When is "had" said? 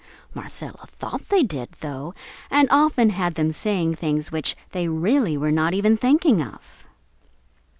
3.11-3.35